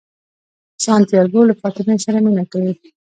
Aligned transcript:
سانتیاګو 0.85 1.41
له 1.49 1.53
فاطمې 1.61 1.95
سره 2.05 2.17
مینه 2.25 2.43
کوي. 2.51 2.73